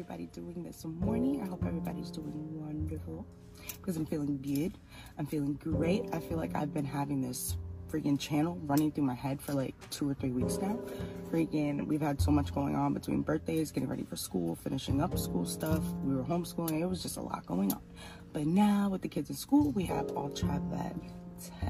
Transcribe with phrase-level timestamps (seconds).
[0.00, 1.42] everybody doing this morning?
[1.42, 3.26] I hope everybody's doing wonderful
[3.76, 4.78] because I'm feeling good.
[5.18, 6.06] I'm feeling great.
[6.14, 7.58] I feel like I've been having this
[7.92, 10.78] freaking channel running through my head for like two or three weeks now.
[11.30, 15.18] Freaking, we've had so much going on between birthdays, getting ready for school, finishing up
[15.18, 15.84] school stuff.
[16.02, 16.80] We were homeschooling.
[16.80, 17.82] It was just a lot going on.
[18.32, 20.96] But now with the kids in school, we have ultra that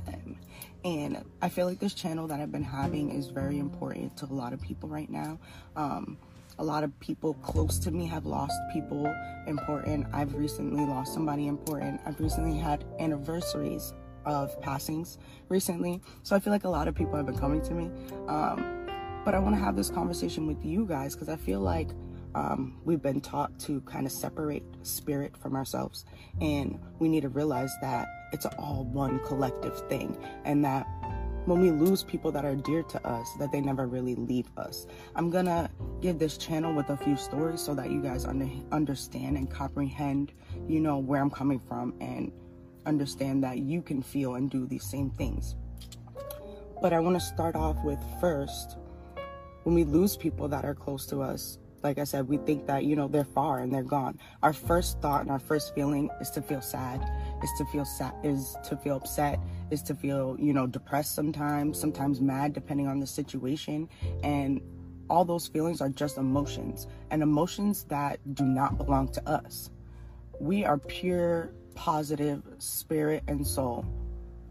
[0.06, 0.38] time.
[0.84, 4.32] And I feel like this channel that I've been having is very important to a
[4.32, 5.40] lot of people right now.
[5.74, 6.16] Um,
[6.60, 9.12] a lot of people close to me have lost people
[9.46, 10.06] important.
[10.12, 12.02] I've recently lost somebody important.
[12.04, 13.94] I've recently had anniversaries
[14.26, 15.16] of passings
[15.48, 16.02] recently.
[16.22, 17.90] So I feel like a lot of people have been coming to me.
[18.28, 18.86] Um,
[19.24, 21.88] but I want to have this conversation with you guys because I feel like
[22.34, 26.04] um, we've been taught to kind of separate spirit from ourselves.
[26.42, 30.14] And we need to realize that it's all one collective thing.
[30.44, 30.86] And that
[31.46, 34.86] when we lose people that are dear to us, that they never really leave us.
[35.14, 39.36] I'm gonna give this channel with a few stories so that you guys under, understand
[39.36, 40.32] and comprehend,
[40.68, 42.32] you know, where I'm coming from and
[42.86, 45.56] understand that you can feel and do these same things.
[46.80, 48.76] But I want to start off with first,
[49.64, 52.84] when we lose people that are close to us, like I said, we think that,
[52.84, 54.18] you know, they're far and they're gone.
[54.42, 57.02] Our first thought and our first feeling is to feel sad,
[57.42, 59.38] is to feel sad, is to feel upset,
[59.70, 63.88] is to feel, you know, depressed sometimes, sometimes mad, depending on the situation.
[64.22, 64.60] And
[65.08, 69.70] all those feelings are just emotions and emotions that do not belong to us.
[70.38, 73.84] We are pure, positive spirit and soul.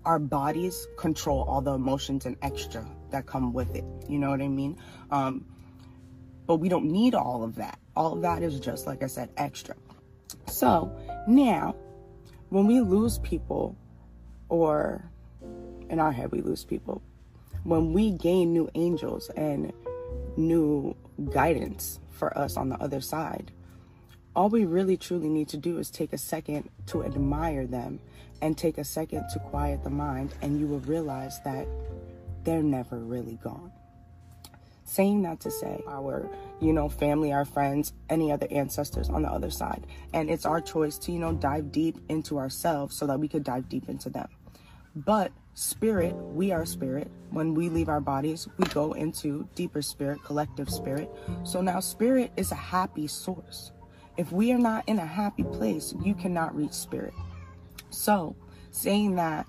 [0.06, 3.84] Our bodies control all the emotions and extra that come with it.
[4.08, 4.78] You know what I mean?
[5.12, 5.46] Um,
[6.46, 7.80] but we don't need all of that.
[7.96, 9.76] All of that is just, like I said, extra.
[10.48, 10.92] So
[11.28, 11.76] now,
[12.50, 13.78] when we lose people,
[14.50, 15.10] or
[15.90, 17.02] in our head, we lose people,
[17.64, 19.74] when we gain new angels and
[20.38, 20.96] new
[21.32, 23.52] guidance for us on the other side,
[24.36, 28.00] all we really truly need to do is take a second to admire them
[28.42, 31.68] and take a second to quiet the mind, and you will realize that
[32.44, 33.72] they're never really gone.
[34.86, 36.30] Saying that to say our
[36.62, 39.86] you know family our friends any other ancestors on the other side.
[40.14, 43.44] And it's our choice to you know dive deep into ourselves so that we could
[43.44, 44.30] dive deep into them
[44.96, 47.12] but spirit we are spirit.
[47.32, 51.10] When we leave our bodies we go into deeper spirit collective spirit.
[51.44, 53.72] So now spirit is a happy source.
[54.18, 57.14] If we are not in a happy place you cannot reach spirit.
[57.90, 58.36] So
[58.72, 59.46] saying that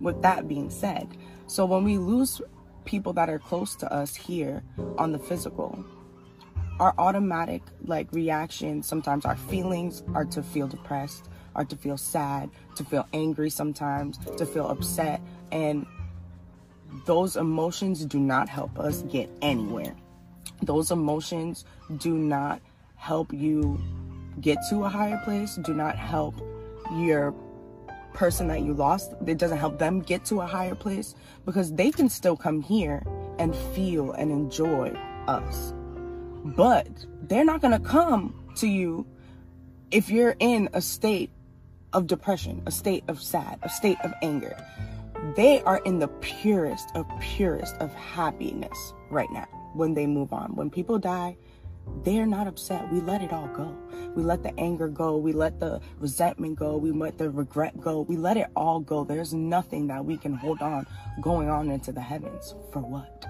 [0.00, 1.08] with that being said
[1.46, 2.40] so when we lose
[2.84, 4.62] people that are close to us here
[4.96, 5.84] on the physical
[6.78, 11.28] our automatic like reaction sometimes our feelings are to feel depressed
[11.64, 15.20] to feel sad to feel angry sometimes to feel upset.
[15.50, 15.86] And
[17.06, 19.94] those emotions do not help us get anywhere.
[20.62, 21.64] Those emotions
[21.98, 22.60] do not
[22.96, 23.80] help you
[24.40, 26.34] get to a higher place do not help
[26.92, 27.34] your
[28.14, 31.14] person that you lost, it doesn't help them get to a higher place
[31.44, 33.02] because they can still come here
[33.38, 34.88] and feel and enjoy
[35.28, 35.72] us.
[36.44, 36.88] But
[37.22, 39.06] they're not going to come to you
[39.90, 41.30] if you're in a state
[41.92, 44.56] of depression, a state of sad, a state of anger.
[45.36, 50.54] They are in the purest of purest of happiness right now when they move on.
[50.54, 51.36] When people die,
[52.04, 52.90] they're not upset.
[52.92, 53.76] We let it all go.
[54.14, 55.16] We let the anger go.
[55.16, 56.76] We let the resentment go.
[56.76, 58.02] We let the regret go.
[58.02, 59.04] We let it all go.
[59.04, 60.86] There's nothing that we can hold on
[61.20, 62.54] going on into the heavens.
[62.72, 63.26] For what?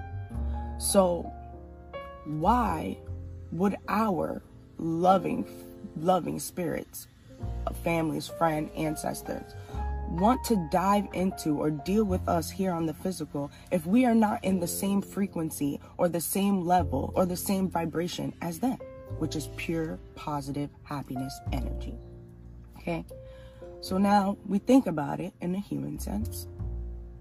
[0.79, 1.33] So,
[2.25, 2.99] why
[3.53, 4.43] would our
[4.79, 5.47] loving,
[5.97, 7.09] loving spirits,
[7.83, 9.55] families, friend, ancestors,
[10.11, 14.15] want to dive into or deal with us here on the physical if we are
[14.15, 18.79] not in the same frequency or the same level or the same vibration as them,
[19.19, 21.95] which is pure positive happiness energy.
[22.79, 23.05] Okay?
[23.81, 26.49] So now we think about it in a human sense.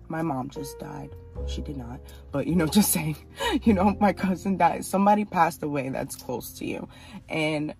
[0.07, 1.09] My mom just died.
[1.45, 1.99] She did not.
[2.31, 3.17] But, you know, just saying,
[3.63, 4.85] you know, my cousin died.
[4.85, 6.87] Somebody passed away that's close to you.
[7.27, 7.73] And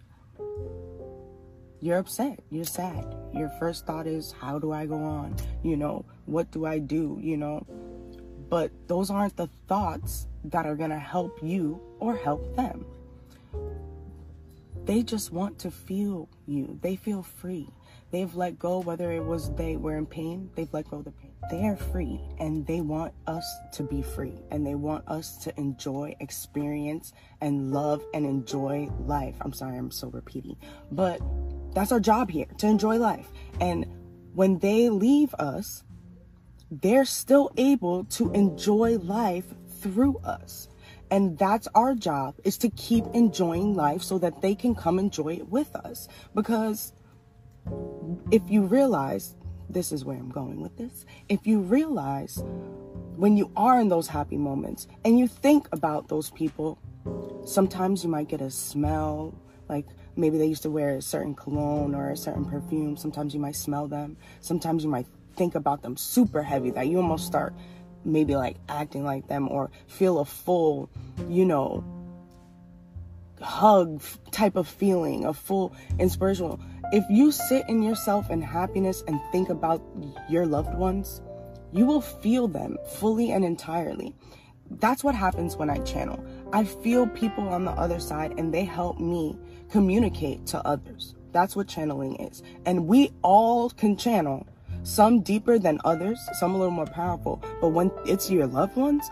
[1.79, 3.05] you're upset, you're sad.
[3.33, 5.35] Your first thought is, how do I go on?
[5.63, 7.19] You know, what do I do?
[7.21, 7.65] You know,
[8.49, 12.85] but those aren't the thoughts that are going to help you or help them.
[14.85, 17.67] They just want to feel you, they feel free.
[18.09, 21.11] They've let go, whether it was they were in pain, they've let go of the
[21.11, 21.31] pain.
[21.51, 25.59] They are free and they want us to be free and they want us to
[25.59, 29.35] enjoy, experience, and love and enjoy life.
[29.41, 30.55] I'm sorry, I'm so repeating,
[30.89, 31.19] but
[31.77, 33.27] that's our job here to enjoy life.
[33.61, 33.85] And
[34.33, 35.83] when they leave us,
[36.71, 39.45] they're still able to enjoy life
[39.79, 40.69] through us.
[41.11, 45.35] And that's our job is to keep enjoying life so that they can come enjoy
[45.35, 46.07] it with us.
[46.33, 46.93] Because
[48.31, 49.35] if you realize,
[49.69, 51.05] this is where I'm going with this.
[51.29, 52.43] If you realize
[53.17, 56.79] when you are in those happy moments and you think about those people,
[57.45, 59.35] sometimes you might get a smell
[59.69, 59.85] like
[60.17, 62.97] maybe they used to wear a certain cologne or a certain perfume.
[62.97, 64.17] Sometimes you might smell them.
[64.41, 67.53] Sometimes you might think about them super heavy that you almost start
[68.03, 70.89] maybe like acting like them or feel a full,
[71.27, 71.83] you know,
[73.41, 76.59] hug type of feeling, a full inspirational.
[76.91, 79.81] If you sit in yourself in happiness and think about
[80.29, 81.21] your loved ones,
[81.71, 84.15] you will feel them fully and entirely.
[84.69, 86.23] That's what happens when I channel.
[86.51, 89.37] I feel people on the other side and they help me
[89.69, 91.15] communicate to others.
[91.31, 92.43] That's what channeling is.
[92.65, 94.47] And we all can channel,
[94.83, 97.43] some deeper than others, some a little more powerful.
[97.61, 99.09] But when it's your loved ones,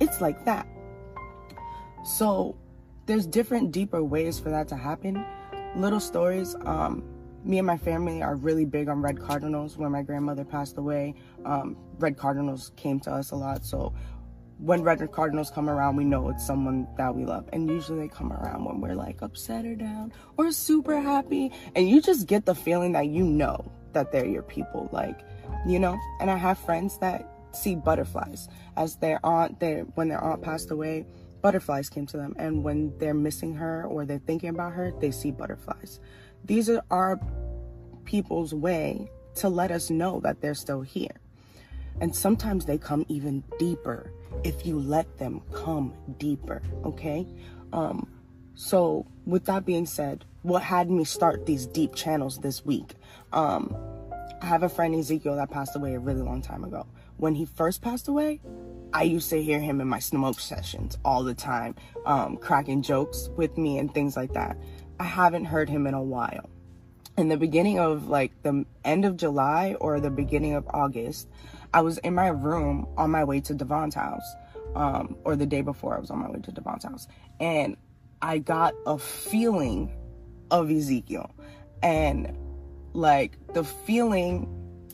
[0.00, 0.66] it's like that.
[2.04, 2.56] So
[3.06, 5.24] there's different deeper ways for that to happen.
[5.76, 6.54] Little stories.
[6.64, 7.02] Um,
[7.44, 9.76] me and my family are really big on red cardinals.
[9.76, 11.14] When my grandmother passed away,
[11.44, 13.64] um, red cardinals came to us a lot.
[13.64, 13.92] So
[14.58, 17.48] when red cardinals come around, we know it's someone that we love.
[17.52, 21.52] And usually they come around when we're like upset or down or super happy.
[21.74, 24.88] And you just get the feeling that you know that they're your people.
[24.92, 25.20] Like,
[25.66, 30.22] you know, and I have friends that see butterflies as their aunt, their, when their
[30.22, 31.06] aunt passed away,
[31.42, 32.34] butterflies came to them.
[32.38, 36.00] And when they're missing her or they're thinking about her, they see butterflies.
[36.44, 37.20] These are our
[38.04, 41.20] people's way to let us know that they're still here.
[42.00, 44.12] And sometimes they come even deeper
[44.42, 47.26] if you let them come deeper, okay?
[47.72, 48.08] Um,
[48.54, 52.94] so, with that being said, what had me start these deep channels this week?
[53.32, 53.74] Um,
[54.40, 56.86] I have a friend Ezekiel that passed away a really long time ago.
[57.16, 58.40] When he first passed away,
[58.92, 61.74] I used to hear him in my smoke sessions all the time,
[62.06, 64.56] um, cracking jokes with me and things like that.
[65.00, 66.48] I haven't heard him in a while.
[67.16, 71.28] In the beginning of like the end of July or the beginning of August,
[71.74, 74.36] I was in my room on my way to Devon's house,
[74.76, 77.08] um, or the day before I was on my way to Devon's house,
[77.40, 77.76] and
[78.22, 79.92] I got a feeling
[80.52, 81.34] of Ezekiel,
[81.82, 82.32] and
[82.92, 84.48] like the feeling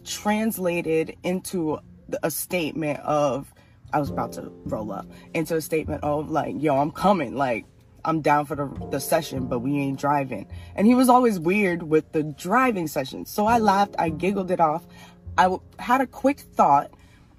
[0.05, 1.79] translated into
[2.23, 3.53] a statement of
[3.93, 7.35] I was about to roll up into a statement of like, yo, I'm coming.
[7.37, 7.67] Like,
[8.05, 10.47] I'm down for the, the session, but we ain't driving.
[10.75, 13.31] And he was always weird with the driving sessions.
[13.31, 14.87] So I laughed, I giggled it off.
[15.39, 16.91] I had a quick thought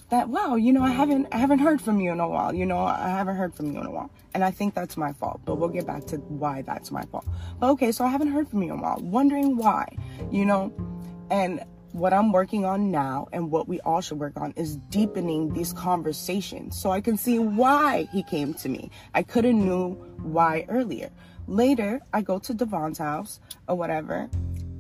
[0.10, 2.54] that, wow, you know, I haven't, I haven't heard from you in a while.
[2.54, 4.12] You know, I haven't heard from you in a while.
[4.34, 7.26] And I think that's my fault, but we'll get back to why that's my fault.
[7.60, 9.98] But okay, so I haven't heard from you in a while, wondering why,
[10.30, 10.74] you know,
[11.30, 15.54] and what I'm working on now and what we all should work on is deepening
[15.54, 18.90] these conversations so I can see why he came to me.
[19.14, 21.10] I could have knew why earlier.
[21.48, 24.30] Later, I go to Devon's house or whatever,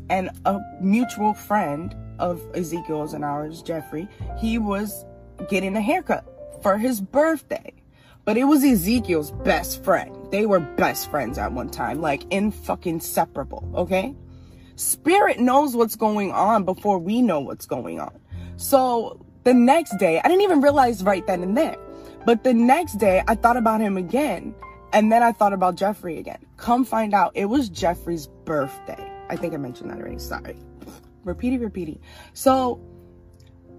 [0.10, 4.08] and a mutual friend of Ezekiel's and ours, Jeffrey,
[4.38, 5.06] he was
[5.50, 6.26] getting a haircut
[6.62, 7.74] for his birthday.
[8.24, 10.16] But it was Ezekiel's best friend.
[10.32, 14.16] They were best friends at one time, like in fucking separable, okay?
[14.76, 18.18] Spirit knows what's going on before we know what's going on.
[18.58, 21.78] So the next day, I didn't even realize right then and there.
[22.26, 24.54] But the next day, I thought about him again.
[24.94, 26.46] And then I thought about Jeffrey again.
[26.58, 29.12] Come find out, it was Jeffrey's birthday.
[29.30, 30.20] I think I mentioned that already.
[30.20, 30.58] Sorry.
[31.26, 32.00] Repeaty, repeating.
[32.34, 32.82] So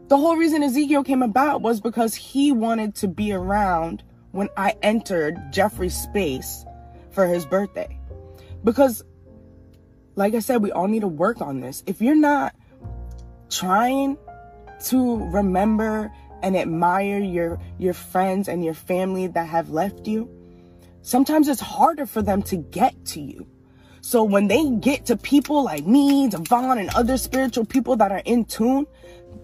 [0.08, 4.76] the whole reason Ezekiel came about was because he wanted to be around when I
[4.82, 6.64] entered Jeffrey's space
[7.10, 7.98] for his birthday.
[8.64, 9.04] Because
[10.14, 11.82] like I said, we all need to work on this.
[11.86, 12.54] If you're not
[13.48, 14.18] trying
[14.86, 20.28] to remember and admire your your friends and your family that have left you,
[21.02, 23.46] sometimes it's harder for them to get to you.
[24.04, 28.20] So when they get to people like me, Devon, and other spiritual people that are
[28.24, 28.86] in tune,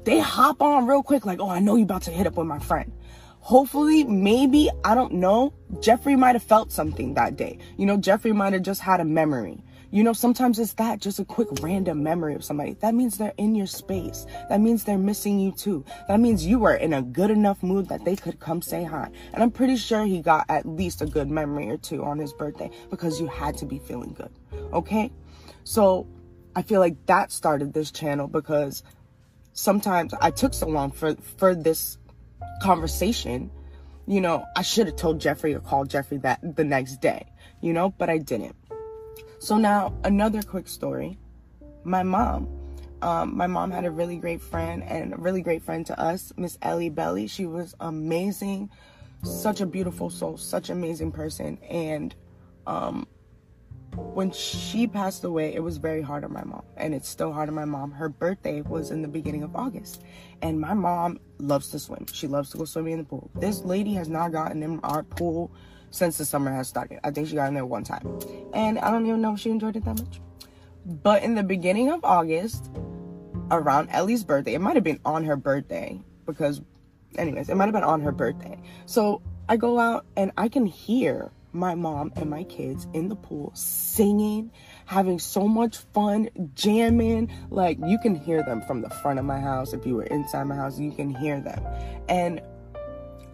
[0.05, 2.49] they hop on real quick, like, oh, I know you about to hit up with
[2.49, 2.93] my friend.
[3.39, 7.59] Hopefully, maybe, I don't know, Jeffrey might have felt something that day.
[7.77, 9.63] You know, Jeffrey might have just had a memory.
[9.91, 12.75] You know, sometimes it's that just a quick random memory of somebody.
[12.81, 14.27] That means they're in your space.
[14.51, 15.83] That means they're missing you too.
[16.09, 19.11] That means you were in a good enough mood that they could come say hi.
[19.33, 22.35] And I'm pretty sure he got at least a good memory or two on his
[22.35, 24.31] birthday because you had to be feeling good.
[24.75, 25.11] Okay?
[25.65, 26.07] So
[26.55, 28.83] I feel like that started this channel because
[29.55, 31.97] sometimes I took so long for, for this
[32.61, 33.51] conversation.
[34.07, 37.27] You know, I should have told Jeffrey or called Jeffrey that the next day,
[37.63, 38.55] you know, but I didn't.
[39.41, 41.19] So now another quick story.
[41.85, 42.49] My mom.
[43.01, 46.33] Um, my mom had a really great friend and a really great friend to us,
[46.37, 47.29] Miss Ellie Belly.
[47.29, 48.71] She was amazing,
[49.23, 51.59] such a beautiful soul, such an amazing person.
[51.71, 52.13] And
[52.67, 53.07] um,
[53.95, 57.49] when she passed away, it was very hard on my mom, and it's still hard
[57.49, 57.93] on my mom.
[57.93, 60.03] Her birthday was in the beginning of August,
[60.43, 62.07] and my mom loves to swim.
[62.13, 63.31] She loves to go swimming in the pool.
[63.37, 65.53] This lady has not gotten in our pool
[65.91, 67.01] since the summer has started.
[67.05, 68.19] I think she got in there one time,
[68.55, 70.21] and I don't even know if she enjoyed it that much.
[70.85, 72.71] But in the beginning of August,
[73.51, 76.61] around Ellie's birthday, it might have been on her birthday because,
[77.17, 78.59] anyways, it might have been on her birthday.
[78.87, 83.17] So I go out and I can hear my mom and my kids in the
[83.17, 84.51] pool singing,
[84.87, 87.31] having so much fun, jamming.
[87.51, 89.73] Like you can hear them from the front of my house.
[89.73, 91.65] If you were inside my house, you can hear them.
[92.09, 92.41] And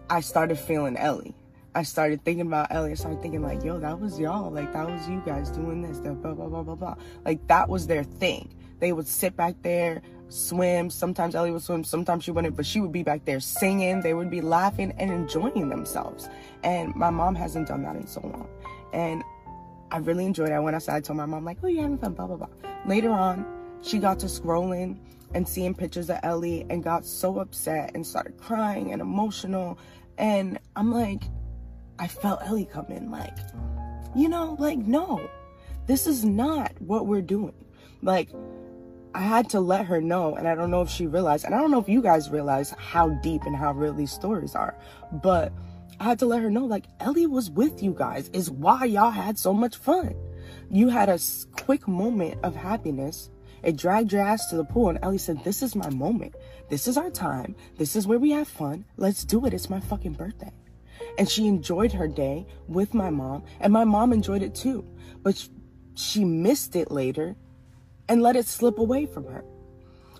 [0.09, 1.35] I started feeling Ellie.
[1.75, 2.91] I started thinking about Ellie.
[2.91, 4.49] I started thinking like, yo, that was y'all.
[4.49, 5.99] Like that was you guys doing this.
[5.99, 6.95] Blah blah blah blah blah.
[7.25, 8.55] Like that was their thing.
[8.79, 10.89] They would sit back there, swim.
[10.89, 11.83] Sometimes Ellie would swim.
[11.83, 14.01] Sometimes she wouldn't, but she would be back there singing.
[14.01, 16.29] They would be laughing and enjoying themselves.
[16.63, 18.47] And my mom hasn't done that in so long.
[18.93, 19.23] And
[19.91, 20.53] I really enjoyed it.
[20.53, 22.49] I went outside, I told my mom, like, oh, you're having fun, blah, blah, blah.
[22.85, 23.45] Later on,
[23.81, 24.97] she got to scrolling
[25.33, 29.77] and seeing pictures of Ellie and got so upset and started crying and emotional.
[30.17, 31.23] And I'm like,
[31.99, 33.37] I felt Ellie come in, like,
[34.15, 35.29] you know, like, no,
[35.87, 37.53] this is not what we're doing.
[38.01, 38.29] Like,
[39.13, 41.59] I had to let her know, and I don't know if she realized, and I
[41.59, 44.77] don't know if you guys realize how deep and how real these stories are,
[45.11, 45.53] but
[45.99, 49.11] I had to let her know, like, Ellie was with you guys, is why y'all
[49.11, 50.15] had so much fun.
[50.69, 51.19] You had a
[51.63, 53.29] quick moment of happiness.
[53.63, 56.35] It dragged your ass to the pool, and Ellie said, This is my moment.
[56.69, 57.55] This is our time.
[57.77, 58.85] This is where we have fun.
[58.97, 59.53] Let's do it.
[59.53, 60.51] It's my fucking birthday.
[61.17, 64.85] And she enjoyed her day with my mom, and my mom enjoyed it too.
[65.23, 65.47] But
[65.95, 67.35] she missed it later
[68.07, 69.43] and let it slip away from her.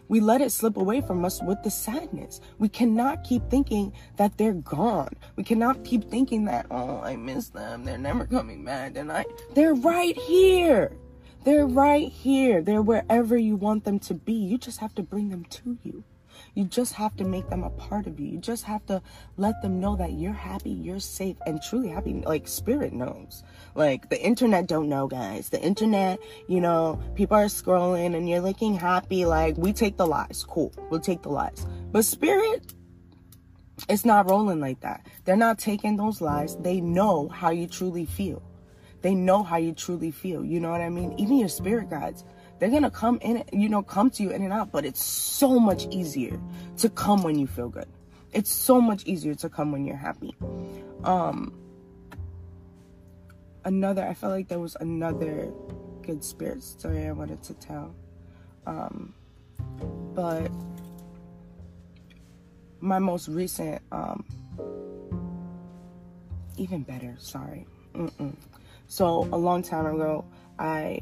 [0.08, 2.40] We let it slip away from us with the sadness.
[2.60, 5.14] We cannot keep thinking that they're gone.
[5.36, 7.84] We cannot keep thinking that, oh, I miss them.
[7.84, 8.96] They're never coming back.
[8.98, 9.26] I,
[9.56, 10.96] they're right here.
[11.44, 12.62] They're right here.
[12.62, 14.34] They're wherever you want them to be.
[14.34, 16.04] You just have to bring them to you.
[16.54, 18.28] You just have to make them a part of you.
[18.28, 19.02] You just have to
[19.38, 22.14] let them know that you're happy, you're safe, and truly happy.
[22.26, 23.44] Like spirit knows.
[23.76, 25.50] Like the internet don't know, guys.
[25.50, 29.26] The internet, you know, people are scrolling and you're looking happy.
[29.26, 30.46] Like we take the lies.
[30.48, 30.74] Cool.
[30.90, 31.66] We'll take the lies.
[31.92, 32.74] But spirit,
[33.90, 35.06] it's not rolling like that.
[35.26, 36.56] They're not taking those lies.
[36.58, 38.42] They know how you truly feel.
[39.02, 40.44] They know how you truly feel.
[40.44, 41.14] You know what I mean?
[41.20, 42.24] Even your spirit guides
[42.60, 45.60] they're gonna come in, you know, come to you in and out, but it's so
[45.60, 46.40] much easier
[46.78, 47.88] to come when you feel good.
[48.34, 50.36] It's so much easier to come when you're happy.
[51.04, 51.58] Um,
[53.64, 55.52] another, I felt like there was another
[56.02, 57.96] good spirit story I wanted to tell.
[58.66, 59.14] Um,
[60.14, 60.52] but
[62.80, 64.26] my most recent, um,
[66.58, 67.66] even better, sorry.
[67.94, 68.36] Mm-mm.
[68.88, 70.26] So a long time ago,
[70.60, 71.00] I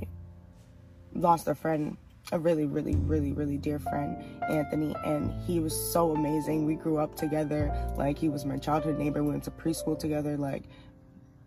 [1.24, 1.98] lost a friend,
[2.32, 6.66] a really, really, really, really dear friend, Anthony, and he was so amazing.
[6.66, 7.74] We grew up together.
[7.98, 9.24] Like, he was my childhood neighbor.
[9.24, 10.38] We went to preschool together.
[10.38, 10.64] Like,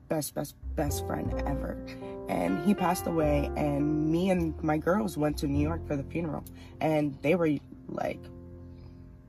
[0.09, 1.79] best, best, best friend ever.
[2.29, 6.05] And he passed away, and me and my girls went to New York for the
[6.05, 6.45] funeral.
[6.81, 7.51] And they were
[7.89, 8.21] like,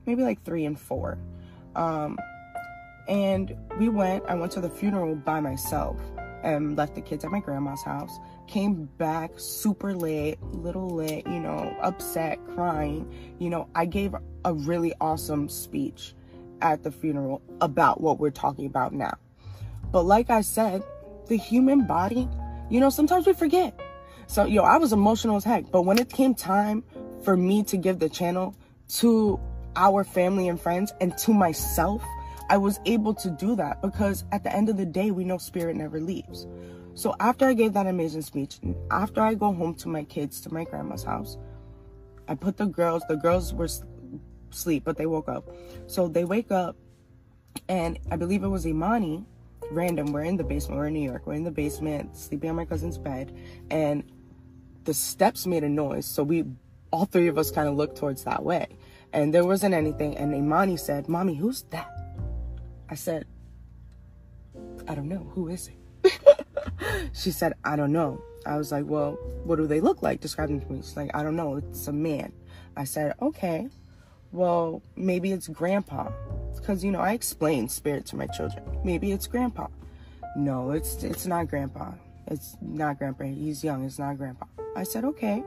[0.06, 1.18] maybe like three and four.
[1.76, 2.18] Um,
[3.06, 5.96] and we went, I went to the funeral by myself
[6.42, 8.18] and left the kids at my grandma's house.
[8.46, 13.10] Came back super late, little lit, you know, upset, crying.
[13.38, 14.14] You know, I gave
[14.44, 16.14] a really awesome speech
[16.60, 19.14] at the funeral about what we're talking about now.
[19.90, 20.82] But like I said,
[21.26, 22.28] the human body,
[22.70, 23.78] you know, sometimes we forget.
[24.26, 25.70] So, yo, I was emotional as heck.
[25.70, 26.84] But when it came time
[27.22, 28.54] for me to give the channel
[28.96, 29.40] to
[29.76, 32.02] our family and friends and to myself,
[32.50, 35.38] I was able to do that because at the end of the day, we know
[35.38, 36.46] spirit never leaves.
[36.94, 38.58] So after I gave that amazing speech,
[38.90, 41.36] after I go home to my kids, to my grandma's house,
[42.26, 43.68] I put the girls, the girls were
[44.50, 45.48] asleep, but they woke up.
[45.86, 46.76] So they wake up,
[47.68, 49.24] and I believe it was Imani,
[49.70, 50.12] random.
[50.12, 52.64] We're in the basement, we're in New York, we're in the basement, sleeping on my
[52.64, 53.36] cousin's bed,
[53.70, 54.02] and
[54.84, 56.06] the steps made a noise.
[56.06, 56.44] So we,
[56.90, 58.66] all three of us kind of looked towards that way.
[59.12, 60.16] And there wasn't anything.
[60.16, 61.90] And Imani said, Mommy, who's that?
[62.90, 63.26] I said,
[64.86, 65.30] I don't know.
[65.34, 66.12] Who is it?
[67.12, 68.22] she said, I don't know.
[68.46, 69.12] I was like, well,
[69.44, 70.20] what do they look like?
[70.20, 70.78] Describe them to me.
[70.78, 71.56] She's like, I don't know.
[71.56, 72.32] It's a man.
[72.76, 73.68] I said, okay.
[74.32, 76.10] Well, maybe it's grandpa.
[76.56, 78.64] Because, you know, I explain spirit to my children.
[78.84, 79.68] Maybe it's grandpa.
[80.36, 81.92] No, it's it's not grandpa.
[82.26, 83.24] It's not grandpa.
[83.24, 83.84] He's young.
[83.84, 84.46] It's not grandpa.
[84.76, 85.42] I said, okay.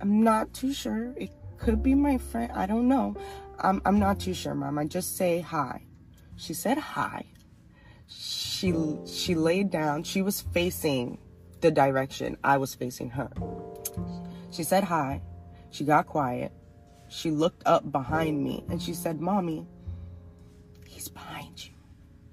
[0.00, 1.14] I'm not too sure.
[1.16, 2.50] It could be my friend.
[2.52, 3.16] I don't know.
[3.60, 4.78] I'm, I'm not too sure, mom.
[4.78, 5.82] I just say hi.
[6.36, 7.26] She said hi.
[8.06, 8.74] She
[9.06, 10.02] she laid down.
[10.02, 11.18] She was facing
[11.60, 13.30] the direction I was facing her.
[14.50, 15.22] She said hi.
[15.70, 16.52] She got quiet.
[17.08, 19.66] She looked up behind me and she said, "Mommy,
[20.86, 21.72] he's behind you."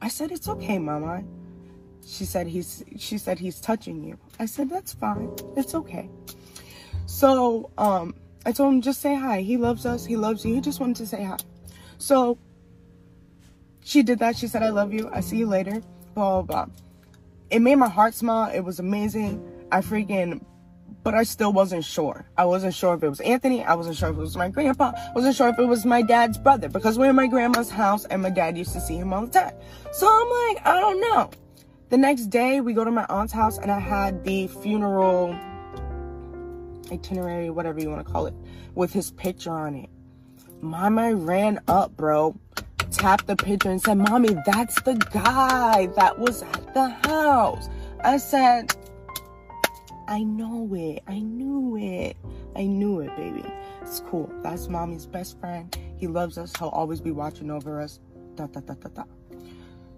[0.01, 1.23] I said, "It's okay, Mama."
[2.05, 4.17] She said he's she said he's touching you.
[4.39, 5.31] I said, "That's fine.
[5.55, 6.09] It's okay."
[7.05, 8.15] So, um
[8.45, 9.41] I told him just say hi.
[9.41, 10.05] He loves us.
[10.05, 10.55] He loves you.
[10.55, 11.37] He just wanted to say hi.
[11.97, 12.37] So
[13.83, 14.35] she did that.
[14.35, 15.09] She said, I love you.
[15.11, 15.81] I see you later.
[16.13, 16.73] Blah, blah, blah.
[17.49, 18.51] It made my heart smile.
[18.53, 19.45] It was amazing.
[19.71, 20.43] I freaking,
[21.03, 22.25] but I still wasn't sure.
[22.37, 23.63] I wasn't sure if it was Anthony.
[23.63, 24.93] I wasn't sure if it was my grandpa.
[24.95, 28.05] I wasn't sure if it was my dad's brother because we're in my grandma's house
[28.05, 29.53] and my dad used to see him all the time.
[29.91, 31.31] So I'm like, I don't know.
[31.89, 35.37] The next day, we go to my aunt's house and I had the funeral
[36.91, 38.33] itinerary, whatever you want to call it,
[38.75, 39.89] with his picture on it.
[40.61, 42.37] Mama ran up, bro,
[43.01, 47.67] tapped the picture and said, Mommy, that's the guy that was at the house.
[48.03, 48.75] I said,
[50.07, 51.01] I know it.
[51.07, 52.15] I knew it.
[52.55, 53.43] I knew it, baby.
[53.81, 54.31] It's cool.
[54.43, 55.75] That's mommy's best friend.
[55.97, 56.53] He loves us.
[56.59, 57.99] He'll always be watching over us.
[58.35, 59.03] Da, da, da, da, da.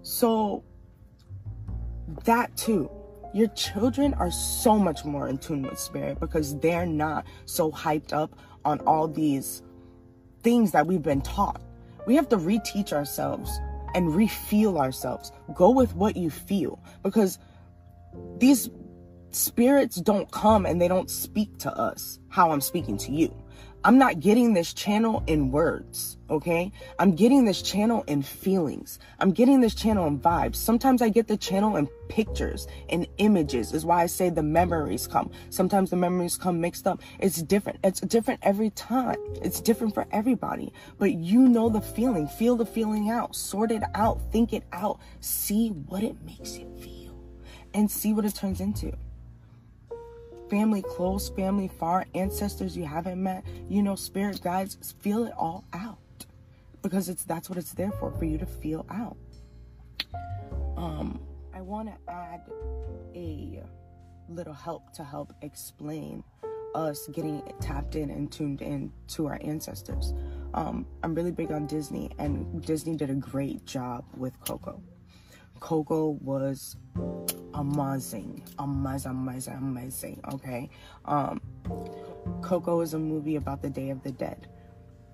[0.02, 0.64] So,
[2.24, 2.90] that too
[3.34, 8.12] your children are so much more in tune with spirit because they're not so hyped
[8.12, 9.60] up on all these
[10.44, 11.60] things that we've been taught.
[12.06, 13.50] We have to reteach ourselves
[13.94, 15.32] and refeel ourselves.
[15.54, 17.38] Go with what you feel because
[18.38, 18.68] these
[19.30, 23.34] spirits don't come and they don't speak to us how I'm speaking to you.
[23.86, 26.72] I'm not getting this channel in words, okay?
[26.98, 28.98] I'm getting this channel in feelings.
[29.20, 30.56] I'm getting this channel in vibes.
[30.56, 35.06] Sometimes I get the channel in pictures and images is why I say the memories
[35.06, 35.30] come.
[35.50, 37.02] Sometimes the memories come mixed up.
[37.18, 37.78] It's different.
[37.84, 39.18] It's different every time.
[39.42, 40.72] It's different for everybody.
[40.96, 42.26] But you know the feeling.
[42.26, 43.36] Feel the feeling out.
[43.36, 44.32] Sort it out.
[44.32, 44.98] Think it out.
[45.20, 47.20] See what it makes you feel
[47.74, 48.96] and see what it turns into
[50.54, 55.64] family close, family far, ancestors you haven't met, you know, spirit guides, feel it all
[55.72, 55.98] out.
[56.80, 59.16] Because it's that's what it's there for, for you to feel out.
[60.76, 61.20] Um,
[61.52, 62.42] I want to add
[63.16, 63.64] a
[64.28, 66.22] little help to help explain
[66.76, 70.14] us getting tapped in and tuned in to our ancestors.
[70.54, 74.80] Um, I'm really big on Disney, and Disney did a great job with Coco.
[75.60, 76.76] Coco was
[77.54, 80.20] amazing, amazing, amazing, amazing.
[80.32, 80.70] Okay,
[81.04, 81.40] um,
[82.42, 84.48] Coco is a movie about the Day of the Dead.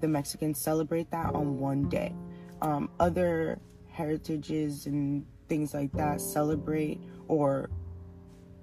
[0.01, 2.15] The Mexicans celebrate that on one day.
[2.63, 7.69] Um, other heritages and things like that celebrate or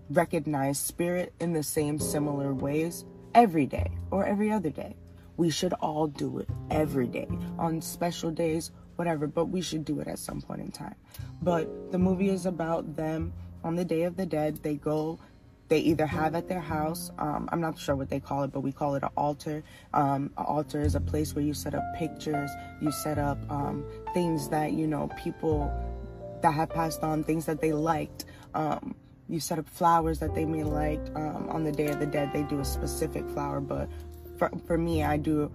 [0.10, 4.96] recognize spirit in the same similar ways every day or every other day.
[5.36, 7.28] We should all do it every day
[7.60, 10.96] on special days, whatever, but we should do it at some point in time.
[11.42, 13.34] But the movie is about them
[13.64, 14.62] on the Day of the Dead.
[14.64, 15.20] They go,
[15.70, 18.62] they either have at their house, um, I'm not sure what they call it, but
[18.62, 19.64] we call it an altar.
[19.94, 22.50] Um, an altar is a place where you set up pictures,
[22.82, 25.72] you set up um, things that, you know, people
[26.42, 28.26] that have passed on, things that they liked.
[28.54, 28.96] Um,
[29.30, 31.02] you set up flowers that they may like.
[31.16, 33.90] Um, on the Day of the Dead, they do a specific flower, but
[34.38, 35.52] for, for me, I do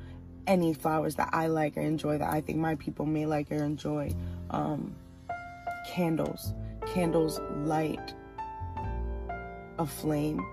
[0.46, 3.62] any flowers that I like or enjoy that I think my people may like or
[3.62, 4.14] enjoy.
[4.50, 4.94] Um,
[5.88, 6.54] candles.
[6.86, 8.14] Candles light
[9.78, 10.44] a flame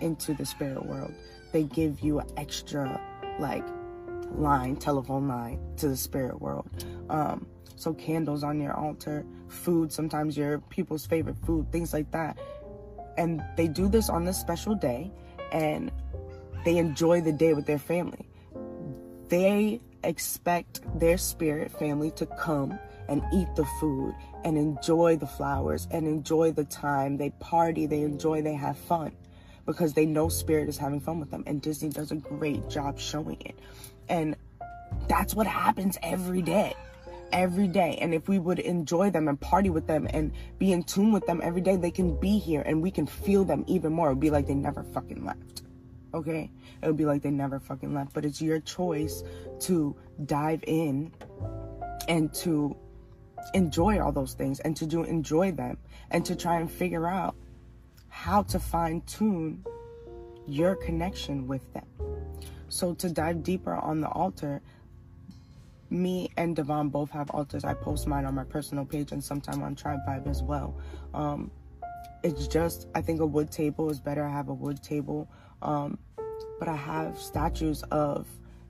[0.00, 1.12] into the spirit world.
[1.52, 3.00] They give you an extra,
[3.38, 3.64] like,
[4.32, 6.84] line, telephone line to the spirit world.
[7.08, 12.38] Um, so candles on your altar, food, sometimes your people's favorite food, things like that.
[13.16, 15.10] And they do this on this special day
[15.52, 15.90] and
[16.64, 18.29] they enjoy the day with their family.
[19.30, 24.14] They expect their spirit family to come and eat the food
[24.44, 27.16] and enjoy the flowers and enjoy the time.
[27.16, 29.12] They party, they enjoy, they have fun
[29.66, 31.44] because they know spirit is having fun with them.
[31.46, 33.56] And Disney does a great job showing it.
[34.08, 34.34] And
[35.08, 36.74] that's what happens every day.
[37.32, 37.98] Every day.
[38.00, 41.26] And if we would enjoy them and party with them and be in tune with
[41.26, 44.08] them every day, they can be here and we can feel them even more.
[44.08, 45.62] It would be like they never fucking left.
[46.12, 46.50] Okay?
[46.82, 48.12] It would be like they never fucking left.
[48.12, 49.22] But it's your choice
[49.60, 51.12] to dive in
[52.08, 52.76] and to
[53.54, 55.78] enjoy all those things and to do enjoy them
[56.10, 57.34] and to try and figure out
[58.08, 59.64] how to fine tune
[60.46, 61.86] your connection with them.
[62.68, 64.62] So to dive deeper on the altar,
[65.90, 67.64] me and Devon both have altars.
[67.64, 70.76] I post mine on my personal page and sometime on Tribe Vibe as well.
[71.14, 71.50] Um,
[72.22, 74.24] it's just I think a wood table is better.
[74.24, 75.28] I have a wood table,
[75.62, 75.98] um,
[76.58, 78.26] but I have statues of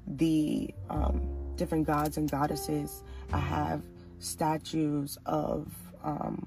[0.06, 1.20] the um,
[1.56, 3.02] different gods and goddesses.
[3.32, 3.82] I have
[4.18, 5.72] statues of
[6.02, 6.46] um,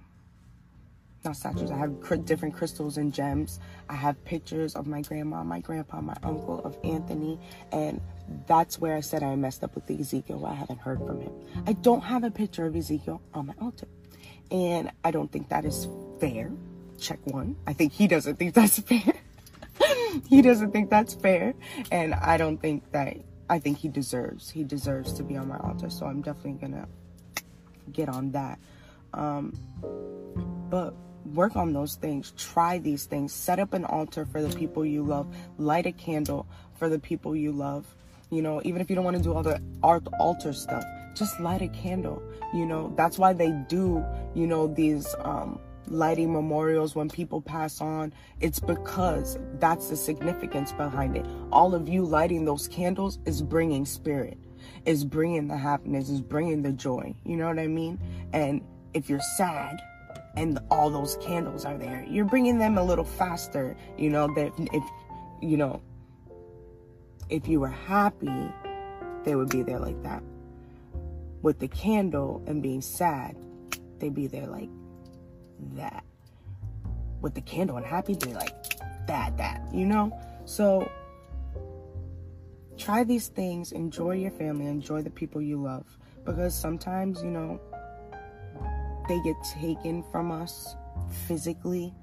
[1.23, 1.71] not statues.
[1.71, 3.60] I have different crystals and gems.
[3.89, 7.39] I have pictures of my grandma, my grandpa, my uncle, of Anthony,
[7.71, 8.01] and
[8.47, 10.45] that's where I said I messed up with Ezekiel.
[10.45, 11.32] I haven't heard from him.
[11.65, 13.88] I don't have a picture of Ezekiel on my altar,
[14.51, 15.88] and I don't think that is
[16.19, 16.51] fair.
[16.99, 17.56] Check one.
[17.67, 19.13] I think he doesn't think that's fair.
[20.34, 21.54] He doesn't think that's fair,
[21.91, 23.17] and I don't think that.
[23.50, 24.50] I think he deserves.
[24.50, 25.89] He deserves to be on my altar.
[25.89, 26.88] So I'm definitely gonna
[27.91, 28.58] get on that.
[29.13, 29.54] Um,
[30.69, 32.34] but work on those things.
[32.38, 33.32] Try these things.
[33.32, 35.28] Set up an altar for the people you love.
[35.58, 37.86] Light a candle for the people you love.
[38.32, 41.39] You know, even if you don't want to do all the art altar stuff, just
[41.39, 42.24] light a candle.
[42.54, 45.60] You know, that's why they do, you know, these um,
[45.93, 48.13] lighting memorials when people pass on.
[48.41, 51.25] It's because that's the significance behind it.
[51.51, 54.38] All of you lighting those candles is bringing spirit,
[54.86, 57.15] is bringing the happiness, is bringing the joy.
[57.23, 57.99] You know what I mean?
[58.34, 58.62] And
[58.93, 59.79] if you're sad,
[60.36, 62.06] and all those candles are there.
[62.10, 64.84] You're bringing them a little faster, you know, that if,
[65.41, 65.82] you know,
[67.29, 68.51] if you were happy,
[69.23, 70.23] they would be there like that.
[71.41, 73.38] With the candle and being sad,
[73.99, 74.69] they'd be there like
[75.76, 76.04] that.
[77.21, 80.17] With the candle and happy, they're like that, that, you know?
[80.45, 80.89] So
[82.78, 85.86] try these things, enjoy your family, enjoy the people you love.
[86.26, 87.60] Because sometimes, you know,
[89.08, 90.76] they get taken from us
[91.28, 91.93] physically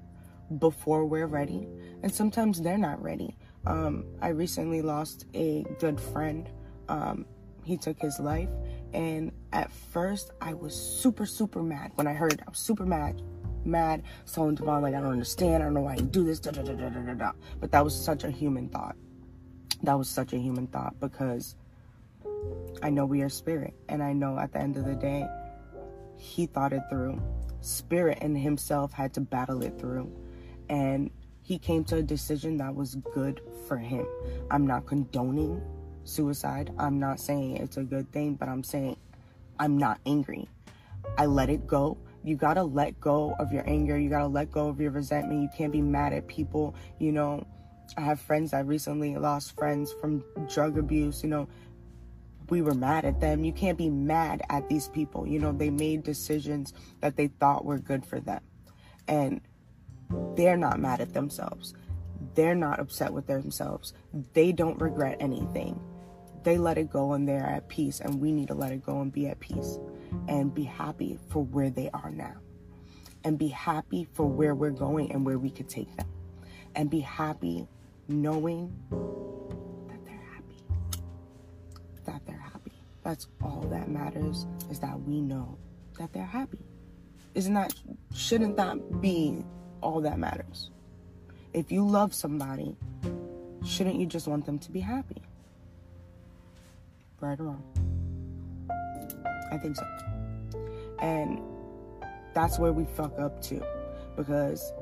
[0.59, 1.67] before we're ready.
[2.03, 3.35] And sometimes they're not ready.
[3.65, 6.49] Um, I recently lost a good friend.
[6.89, 7.25] Um,
[7.63, 8.49] he took his life.
[8.93, 12.41] And at first, I was super, super mad when I heard.
[12.45, 13.21] I was super mad,
[13.65, 14.03] mad.
[14.31, 15.55] Telling Devon, like, I don't understand.
[15.55, 16.39] I don't know why you do this.
[16.39, 17.31] Da, da, da, da, da, da.
[17.59, 18.95] But that was such a human thought.
[19.83, 21.55] That was such a human thought because
[22.81, 23.73] I know we are spirit.
[23.89, 25.27] And I know at the end of the day,
[26.17, 27.21] he thought it through.
[27.61, 30.11] Spirit and himself had to battle it through.
[30.69, 34.05] And he came to a decision that was good for him.
[34.49, 35.61] I'm not condoning
[36.03, 36.71] suicide.
[36.77, 38.97] I'm not saying it's a good thing, but I'm saying
[39.59, 40.47] I'm not angry.
[41.17, 41.97] I let it go.
[42.23, 43.97] You gotta let go of your anger.
[43.97, 45.41] You gotta let go of your resentment.
[45.41, 46.75] You can't be mad at people.
[46.99, 47.45] You know,
[47.97, 51.23] I have friends that recently lost friends from drug abuse.
[51.23, 51.47] You know,
[52.49, 53.43] we were mad at them.
[53.43, 55.25] You can't be mad at these people.
[55.25, 58.41] You know, they made decisions that they thought were good for them.
[59.07, 59.41] And
[60.35, 61.73] they're not mad at themselves.
[62.35, 63.93] They're not upset with themselves.
[64.33, 65.79] They don't regret anything.
[66.43, 67.99] They let it go and they're at peace.
[67.99, 69.79] And we need to let it go and be at peace
[70.27, 72.35] and be happy for where they are now.
[73.23, 76.07] And be happy for where we're going and where we could take them.
[76.75, 77.67] And be happy
[78.07, 78.73] knowing
[79.87, 80.63] that they're happy.
[82.05, 82.71] That they're happy.
[83.03, 85.57] That's all that matters is that we know
[85.99, 86.65] that they're happy.
[87.35, 87.73] Isn't that,
[88.13, 89.43] shouldn't that be
[89.81, 90.71] all that matters?
[91.53, 92.75] If you love somebody,
[93.63, 95.21] shouldn't you just want them to be happy?
[97.19, 98.00] Right or wrong?
[99.51, 99.85] I think so.
[100.99, 101.41] And
[102.33, 103.63] that's where we fuck up too.
[104.15, 104.73] Because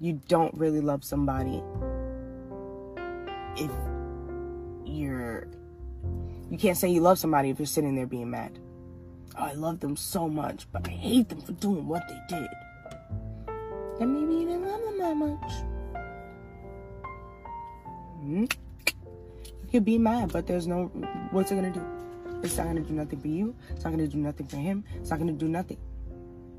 [0.00, 1.62] you don't really love somebody
[3.56, 3.70] if
[4.84, 5.46] you're
[6.50, 8.58] you can't say you love somebody if you're sitting there being mad.
[9.38, 12.48] Oh, I love them so much, but I hate them for doing what they did.
[13.98, 15.52] Then maybe you didn't love them that much.
[18.18, 18.44] Mm-hmm.
[19.62, 20.86] You could be mad, but there's no.
[21.30, 21.99] What's it gonna do?
[22.42, 23.54] It's not gonna do nothing for you.
[23.70, 24.84] It's not gonna do nothing for him.
[24.96, 25.78] It's not gonna do nothing.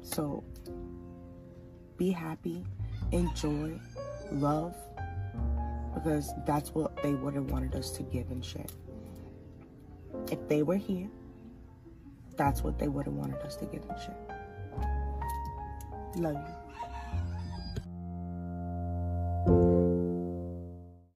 [0.01, 0.43] So,
[1.97, 2.63] be happy,
[3.11, 3.79] enjoy,
[4.31, 4.75] love,
[5.93, 8.65] because that's what they would have wanted us to give and share.
[10.31, 11.09] If they were here,
[12.37, 14.17] that's what they would have wanted us to give and share.
[16.15, 16.60] Love you.